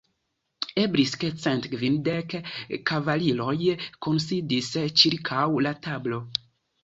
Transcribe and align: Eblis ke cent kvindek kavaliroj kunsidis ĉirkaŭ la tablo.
Eblis 0.83 1.11
ke 1.23 1.27
cent 1.41 1.65
kvindek 1.73 2.33
kavaliroj 2.91 3.53
kunsidis 4.05 4.71
ĉirkaŭ 5.01 5.45
la 5.67 5.75
tablo. 5.89 6.23